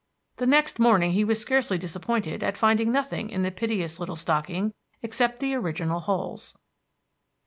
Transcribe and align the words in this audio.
The 0.37 0.47
next 0.47 0.79
morning 0.79 1.11
he 1.11 1.23
was 1.23 1.39
scarcely 1.39 1.77
disappointed 1.77 2.41
at 2.41 2.57
finding 2.57 2.91
nothing 2.91 3.29
in 3.29 3.43
the 3.43 3.51
piteous 3.51 3.99
little 3.99 4.15
stocking, 4.15 4.73
except 5.03 5.37
the 5.39 5.53
original 5.53 5.99
holes. 5.99 6.55